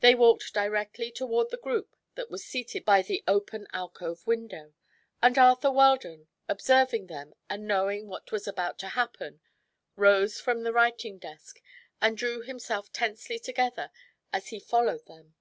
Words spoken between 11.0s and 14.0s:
desk and drew himself tensely together